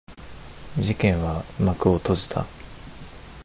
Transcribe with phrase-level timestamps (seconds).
[0.79, 2.47] 事件は幕を閉じた。